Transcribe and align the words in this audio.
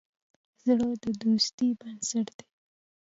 زړه 0.65 0.87
د 1.03 1.05
دوستی 1.21 1.69
بنسټ 1.79 2.27
دی. 2.37 2.47